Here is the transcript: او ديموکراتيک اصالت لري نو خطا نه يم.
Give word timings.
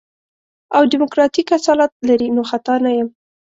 او 0.75 0.81
ديموکراتيک 0.93 1.47
اصالت 1.57 1.91
لري 2.07 2.27
نو 2.35 2.41
خطا 2.51 2.75
نه 2.85 2.91
يم. 2.97 3.07